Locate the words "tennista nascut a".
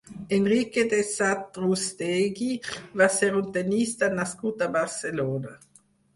3.59-4.73